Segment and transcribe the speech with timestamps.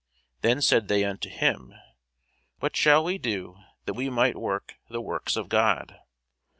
[0.41, 1.75] Then said they unto him,
[2.57, 5.95] What shall we do, that we might work the works of God?